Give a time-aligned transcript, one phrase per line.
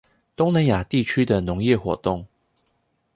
[0.35, 2.25] 東南亞地區的農業活動